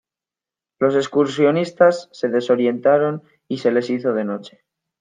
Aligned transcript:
Los 0.79 0.95
excursionistas 0.95 2.09
se 2.11 2.27
desorientaron 2.27 3.21
y 3.47 3.59
se 3.59 3.69
les 3.69 3.91
hizo 3.91 4.13
de 4.13 4.23
noche. 4.25 4.63